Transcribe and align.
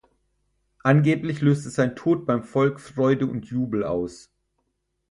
Angeblich 0.81 1.41
löste 1.41 1.69
sein 1.69 1.95
Tod 1.95 2.25
beim 2.25 2.41
Volk 2.41 2.79
Freude 2.79 3.27
und 3.27 3.45
Jubel 3.45 3.83
aus. 3.83 4.31